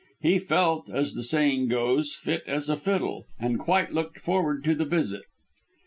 [0.19, 4.63] He felt, as the saying goes, as fit as a fiddle, and quite looked forward
[4.63, 5.25] to the visit.